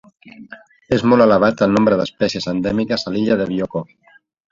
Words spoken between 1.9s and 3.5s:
d'espècies endèmiques a l'illa de